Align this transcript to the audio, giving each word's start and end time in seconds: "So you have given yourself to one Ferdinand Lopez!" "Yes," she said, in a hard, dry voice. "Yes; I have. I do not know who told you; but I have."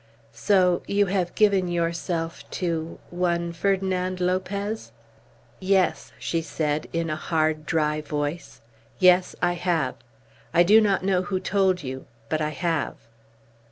"So 0.33 0.81
you 0.87 1.05
have 1.05 1.35
given 1.35 1.67
yourself 1.67 2.49
to 2.57 2.97
one 3.11 3.53
Ferdinand 3.53 4.19
Lopez!" 4.19 4.91
"Yes," 5.59 6.11
she 6.17 6.41
said, 6.41 6.87
in 6.91 7.11
a 7.11 7.15
hard, 7.15 7.67
dry 7.67 8.01
voice. 8.01 8.61
"Yes; 8.97 9.35
I 9.43 9.53
have. 9.53 9.93
I 10.55 10.63
do 10.63 10.81
not 10.81 11.03
know 11.03 11.21
who 11.21 11.39
told 11.39 11.83
you; 11.83 12.07
but 12.29 12.41
I 12.41 12.49
have." 12.49 12.95